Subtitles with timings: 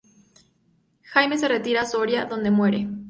[1.03, 2.87] Jaime se retira a Soria, donde muere.